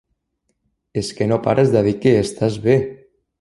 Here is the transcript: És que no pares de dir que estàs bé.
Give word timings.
És 1.01 1.11
que 1.19 1.27
no 1.33 1.39
pares 1.49 1.69
de 1.77 1.85
dir 1.89 1.93
que 2.07 2.15
estàs 2.23 2.59
bé. 2.65 2.79